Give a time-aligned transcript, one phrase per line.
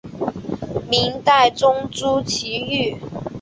[0.89, 2.97] 明代宗朱祁钰。